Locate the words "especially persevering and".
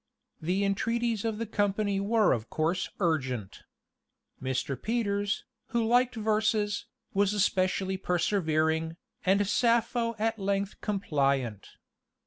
7.35-9.45